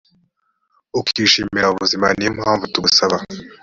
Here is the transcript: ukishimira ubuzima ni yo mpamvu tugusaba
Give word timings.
ukishimira 0.99 1.67
ubuzima 1.73 2.07
ni 2.17 2.25
yo 2.25 2.31
mpamvu 2.37 2.63
tugusaba 2.73 3.17